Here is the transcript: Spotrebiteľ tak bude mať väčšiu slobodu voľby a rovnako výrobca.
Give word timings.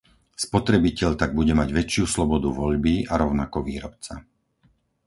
Spotrebiteľ 0.45 1.11
tak 1.21 1.31
bude 1.37 1.53
mať 1.59 1.69
väčšiu 1.77 2.03
slobodu 2.13 2.49
voľby 2.59 2.95
a 3.11 3.21
rovnako 3.23 3.57
výrobca. 3.69 4.13